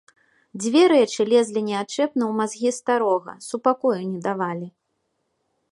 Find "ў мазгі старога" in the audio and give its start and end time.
2.15-3.33